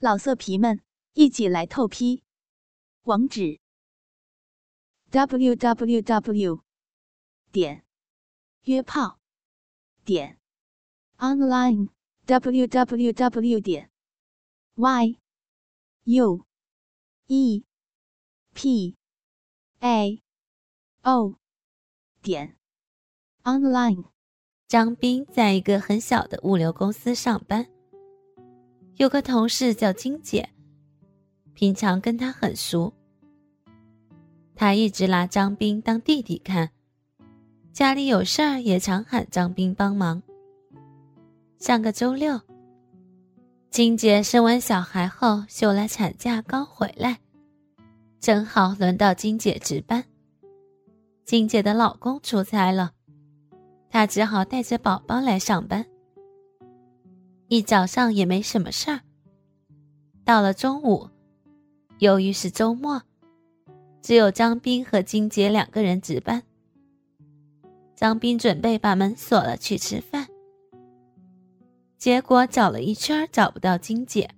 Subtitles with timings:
[0.00, 0.80] 老色皮们，
[1.14, 2.22] 一起来透批！
[3.02, 3.58] 网址
[5.10, 6.62] ：w w w
[7.50, 7.84] 点
[8.62, 9.18] 约炮
[10.04, 10.38] 点
[11.16, 11.88] online
[12.26, 13.90] w w w 点
[14.76, 15.18] y
[16.04, 16.46] u
[17.26, 17.64] e
[18.54, 18.96] p
[19.80, 20.22] a
[21.02, 21.34] o
[22.22, 22.56] 点
[23.42, 24.04] online。
[24.68, 27.77] 张斌在一个很小的物流公司上班。
[28.98, 30.48] 有个同事叫金姐，
[31.54, 32.92] 平常跟她很熟。
[34.56, 36.70] 她一直拿张斌当弟弟看，
[37.72, 40.20] 家里有事儿也常喊张斌帮忙。
[41.60, 42.40] 上个周六，
[43.70, 47.20] 金姐生完小孩后休了产假刚回来，
[48.18, 50.04] 正好轮到金姐值班。
[51.24, 52.90] 金姐的老公出差了，
[53.90, 55.86] 她只好带着宝宝来上班。
[57.48, 59.00] 一早上也没什么事儿。
[60.22, 61.08] 到了中午，
[61.98, 63.02] 由于是周末，
[64.02, 66.42] 只有张斌和金杰两个人值班。
[67.96, 70.28] 张斌准备把门锁了去吃饭，
[71.96, 74.30] 结果找了一圈找不到金姐。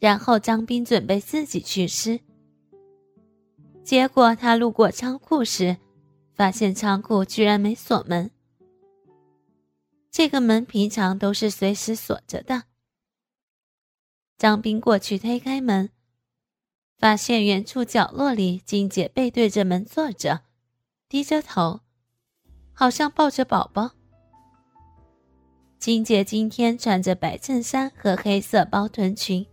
[0.00, 2.20] 然后张斌准备自己去吃，
[3.84, 5.76] 结果他路过仓库时，
[6.34, 8.30] 发现仓库居然没锁门。
[10.16, 12.62] 这个门平常都是随时锁着的。
[14.38, 15.90] 张斌过去推开门，
[16.96, 20.42] 发现远处角落里金姐背对着门坐着，
[21.08, 21.80] 低着头，
[22.72, 23.90] 好像抱着宝宝。
[25.80, 29.44] 金姐今天穿着白衬衫和黑色包臀裙。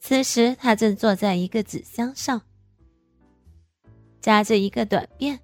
[0.00, 2.40] 此时她正坐在一个纸箱上，
[4.22, 5.38] 扎着一个短辫。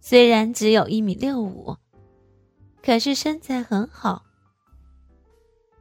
[0.00, 1.76] 虽然只有一米六五。
[2.86, 4.24] 可是身材很好，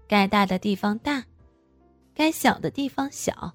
[0.07, 1.23] 该大的地方大，
[2.15, 3.53] 该小的地方小。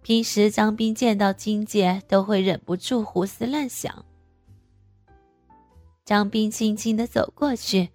[0.00, 4.04] 平时张斌见到金姐都会忍不住胡思乱想。
[6.04, 7.88] 张斌轻轻的走过去，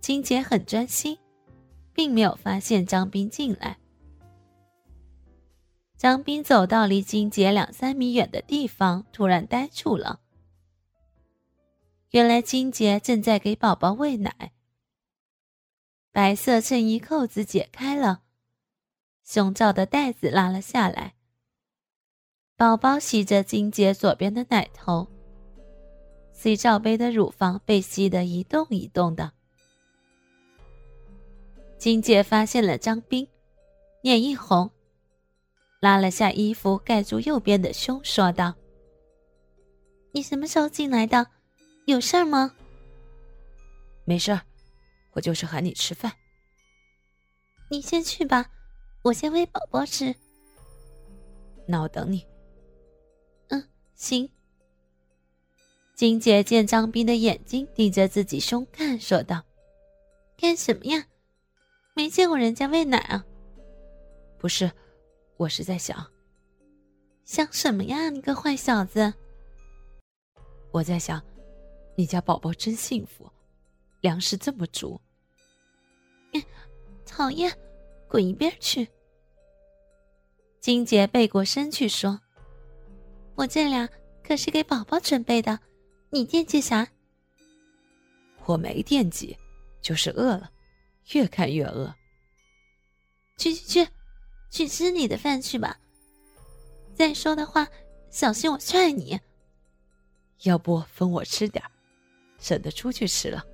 [0.00, 1.16] 金姐很专心，
[1.92, 3.78] 并没有发现张斌进来。
[5.96, 10.21] 张斌走到离金姐两三米远的地方，突然呆住了。
[12.12, 14.52] 原来金杰正在给宝宝喂奶。
[16.12, 18.20] 白色衬衣扣子解开了，
[19.24, 21.14] 胸罩的带子拉了下来。
[22.54, 25.08] 宝宝吸着金杰左边的奶头
[26.34, 29.32] ，C 罩杯的乳房被吸得一动一动的。
[31.78, 33.26] 金杰发现了张斌，
[34.02, 34.70] 脸一红，
[35.80, 38.54] 拉了下衣服盖住右边的胸，说道
[40.12, 41.28] ：“你什么时候进来的？”
[41.86, 42.54] 有事儿吗？
[44.04, 44.42] 没事儿，
[45.12, 46.12] 我就是喊你吃饭。
[47.70, 48.50] 你先去吧，
[49.02, 50.14] 我先喂宝宝吃。
[51.66, 52.26] 那我等你。
[53.48, 54.30] 嗯，行。
[55.94, 59.42] 金姐见张斌的眼睛盯着自己胸看，说道
[60.38, 61.06] ：“干什么呀？
[61.94, 63.24] 没见过人家喂奶啊？”
[64.38, 64.70] 不是，
[65.36, 66.10] 我是在想，
[67.24, 68.08] 想什么呀？
[68.10, 69.14] 你个坏小子！
[70.70, 71.22] 我在想。
[72.02, 73.30] 你家宝宝真幸福，
[74.00, 75.00] 粮食这么足。
[77.06, 77.56] 讨厌，
[78.08, 78.88] 滚一边去！
[80.58, 82.20] 金姐背过身去说
[83.38, 83.88] ：“我这俩
[84.20, 85.60] 可是给宝宝准备的，
[86.10, 86.88] 你惦记啥？”
[88.46, 89.38] 我没惦记，
[89.80, 90.50] 就是饿了，
[91.12, 91.94] 越看越饿。
[93.36, 93.88] 去去去，
[94.50, 95.78] 去吃你的饭去吧！
[96.96, 97.68] 再说的话，
[98.10, 99.20] 小心我踹你。
[100.42, 101.70] 要不分我吃点儿？
[102.42, 103.46] 省得出去吃了。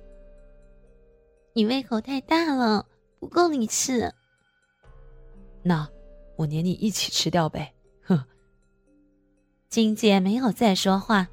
[1.53, 2.85] 你胃口太大了，
[3.19, 4.11] 不够你吃。
[5.61, 5.87] 那
[6.35, 7.73] 我连你一起吃掉呗！
[8.03, 8.21] 哼。
[9.69, 11.27] 金姐没有再说话，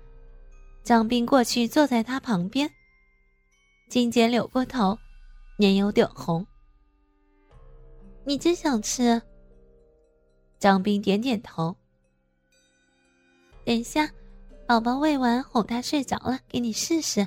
[0.84, 2.70] 张斌过去坐在她旁边。
[3.88, 4.98] 金姐扭过头，
[5.56, 6.46] 脸有点红。
[8.24, 9.22] 你真想吃？
[10.58, 11.74] 张斌点点头。
[13.64, 14.10] 等一下，
[14.66, 17.26] 宝宝喂完哄他睡着了，给你试试。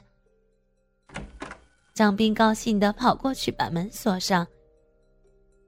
[2.00, 4.48] 张斌高兴的跑过去把门锁上。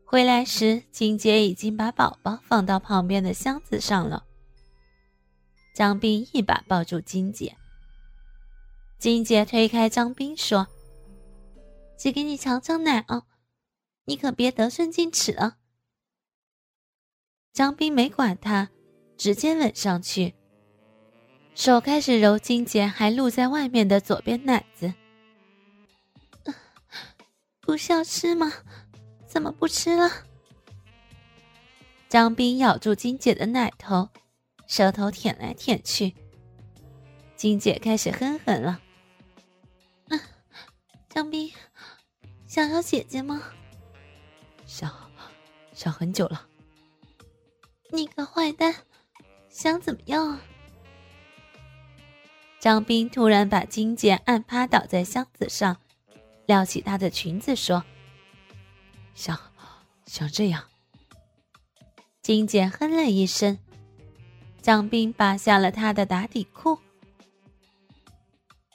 [0.06, 4.24] 回来时，金姐已经把宝宝放到旁边的箱子上了。
[5.76, 7.58] 张斌一把抱住金姐。
[8.98, 10.70] 金姐推开张斌说
[12.00, 13.26] ：“只给你尝尝奶哦，
[14.06, 15.58] 你可别得寸进尺啊。”
[17.52, 18.70] 张斌没管他，
[19.18, 20.34] 直接吻上去，
[21.54, 24.94] 手开始揉金姐还露在外面的左边奶子。
[27.72, 28.52] 不是要吃吗？
[29.26, 30.12] 怎么不吃了？
[32.10, 34.10] 张斌咬住金姐的奶头，
[34.68, 36.14] 舌头舔来舔去。
[37.38, 38.82] 金姐开始哼哼了。
[40.10, 40.20] 嗯，
[41.08, 41.50] 张斌，
[42.46, 43.42] 想要姐姐吗？
[44.66, 44.94] 想，
[45.74, 46.46] 想很久了。
[47.90, 48.76] 你个坏蛋，
[49.48, 50.42] 想怎么样啊？
[52.60, 55.78] 张斌突然把金姐按趴倒在箱子上，
[56.52, 57.82] 撩起她的裙子说
[59.16, 59.40] ：“想，
[60.06, 60.66] 想这样。”
[62.22, 63.58] 金姐哼了一声，
[64.62, 66.78] 张斌扒下了她的打底裤，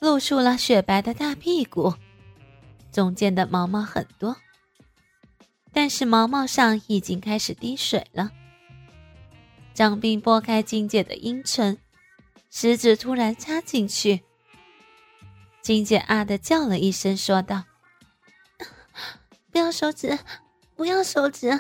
[0.00, 1.92] 露出了雪白的大屁股，
[2.90, 4.34] 中间的毛毛很多，
[5.70, 8.30] 但是毛毛上已经开始滴水了。
[9.74, 11.76] 张斌拨开金姐的阴唇，
[12.48, 14.22] 食指突然插进去，
[15.66, 17.64] 金姐啊的叫了一声，说道
[19.50, 20.16] ：“不要手指，
[20.76, 21.58] 不要手指。”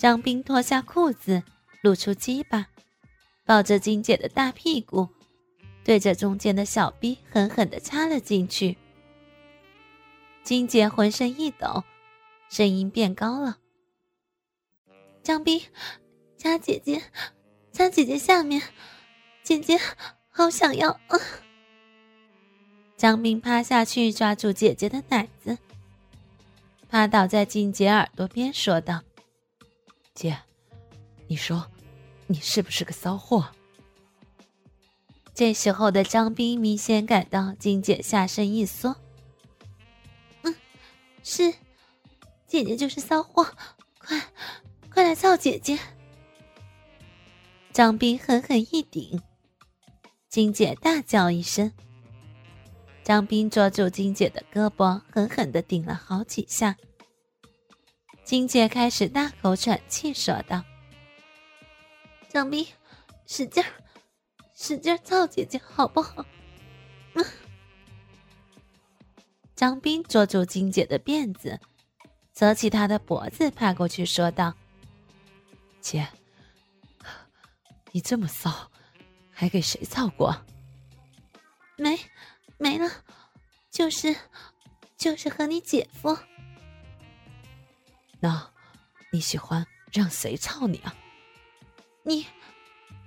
[0.00, 1.42] 张斌脱下裤子，
[1.82, 2.68] 露出鸡巴，
[3.44, 5.10] 抱着金姐的大屁股，
[5.84, 8.78] 对着中间的小逼狠狠地插了进去。
[10.42, 11.84] 金姐浑身一抖，
[12.48, 13.58] 声音变高了
[15.22, 15.60] ：“张斌，
[16.38, 17.02] 插姐姐，
[17.74, 18.62] 插姐姐下面，
[19.42, 19.78] 姐姐
[20.30, 21.20] 好想要啊。”
[22.96, 25.58] 张斌趴下去抓住姐姐的奶子，
[26.88, 29.02] 趴倒在静姐耳朵边说道。
[30.14, 30.38] 姐，
[31.26, 31.70] 你说，
[32.26, 33.48] 你是不是个骚货？
[35.34, 38.96] 这时候的张斌明显感到金姐下身一缩。
[40.40, 40.54] 嗯，
[41.22, 41.52] 是，
[42.46, 43.46] 姐姐就是骚货，
[43.98, 44.22] 快，
[44.90, 45.78] 快来操姐姐！
[47.74, 49.20] 张斌狠狠一顶，
[50.30, 51.70] 金姐大叫一声。
[53.06, 56.74] 张斌抓住金姐的胳膊，狠狠的顶了好几下。
[58.24, 60.64] 金姐开始大口喘气，说道
[62.28, 62.66] ：“张斌，
[63.24, 63.70] 使劲儿，
[64.56, 66.26] 使劲儿操姐姐，好不好？”
[69.54, 71.60] 张斌捉住金姐的辫子，
[72.34, 74.52] 扯起她的脖子，拍过去说道
[75.80, 76.08] ：“姐，
[77.92, 78.68] 你这么骚，
[79.30, 80.44] 还给谁操过
[81.78, 81.96] ？”“没，
[82.58, 82.90] 没了，
[83.70, 84.16] 就是，
[84.96, 86.16] 就是和你姐夫。”
[88.20, 88.50] 那，
[89.12, 90.94] 你喜欢让谁操你啊？
[92.02, 92.26] 你，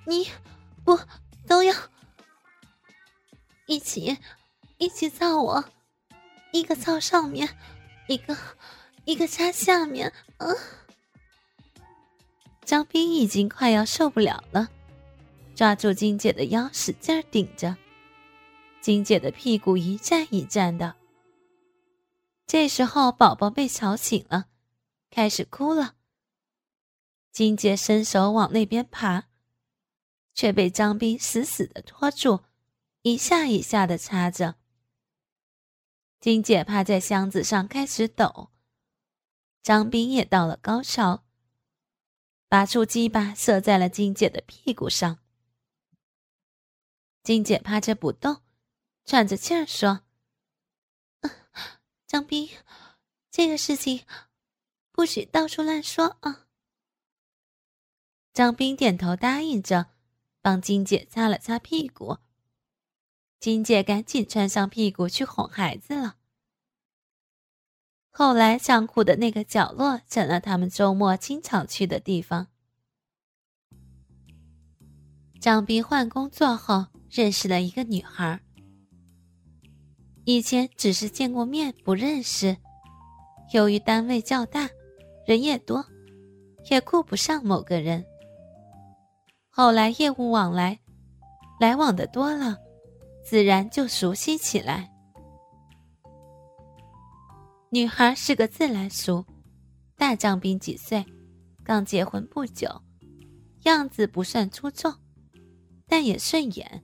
[0.06, 0.30] 你，
[0.84, 1.00] 不
[1.48, 1.74] 都要
[3.66, 4.18] 一起
[4.78, 5.66] 一起操我？
[6.52, 7.57] 一个操上面，
[8.07, 8.38] 一个
[9.06, 10.13] 一个插下面。
[10.38, 10.56] 嗯，
[12.63, 14.69] 张斌已经快要受不了了，
[15.56, 17.75] 抓住金姐的腰，使劲顶着。
[18.81, 20.96] 金姐的屁股一站一站的。
[22.48, 24.48] 这时候，宝宝被吵醒了。
[25.12, 25.96] 开始哭了。
[27.31, 29.28] 金姐伸手往那边爬，
[30.34, 32.44] 却被张斌死死的拖住，
[33.02, 34.56] 一下一下的插着。
[36.20, 38.50] 金姐趴在箱子上开始抖，
[39.64, 41.24] 张斌也到了高潮，
[42.48, 45.20] 拔出鸡巴射在了金姐的屁股上。
[47.24, 48.42] 金姐趴着不动，
[49.10, 50.02] 喘着气儿说
[52.06, 52.48] ：“张斌，
[53.32, 54.06] 这个事情……”
[54.94, 56.45] 不许到处乱说啊！
[58.33, 59.88] 张斌点头答应着，
[60.44, 62.19] 帮金姐擦了擦屁股。
[63.40, 66.18] 金姐赶紧穿上屁股去哄孩子了。
[68.12, 72.45] 后来，仓库的那个角落成了他们周末经常去的地方。
[75.42, 78.44] 张斌换工作后认识了一个女孩，
[80.30, 82.56] 以前只是见过面，不认识。
[83.52, 84.69] 由于单位较大。
[85.26, 85.83] 人也多，
[86.69, 88.06] 也顾不上某个人。
[89.50, 90.80] 后来业务往来，
[91.59, 92.57] 来往的多了，
[93.24, 94.92] 自然就熟悉起来。
[97.71, 99.26] 女孩是个自来熟，
[99.95, 101.04] 大张兵几岁，
[101.64, 102.68] 刚结婚不久，
[103.64, 104.94] 样子不算出众，
[105.88, 106.83] 但也顺眼。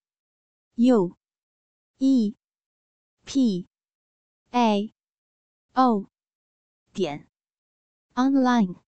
[0.81, 1.15] u
[1.99, 2.33] e
[3.23, 3.67] p
[4.51, 4.91] a
[5.75, 6.07] o
[6.91, 7.27] 点
[8.15, 8.90] online。